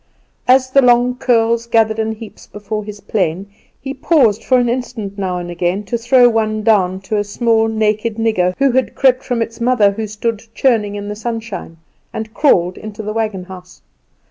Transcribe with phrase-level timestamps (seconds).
[0.47, 3.45] As the long curls gathered in heaps before his plane,
[3.79, 7.67] he paused for an instant now and again to throw one down to a small
[7.67, 11.77] naked nigger, who had crept from its mother, who stood churning in the sunshine,
[12.11, 13.83] and had crawled into the wagon house.